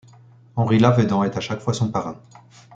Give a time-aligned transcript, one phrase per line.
[0.55, 2.19] Henri Lavedan est à chaque fois son parrain.